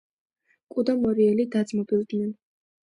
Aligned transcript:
კუ 0.75 0.85
და 0.89 0.97
მორიელი 1.03 1.47
დაძმობილდნენ 1.57 2.37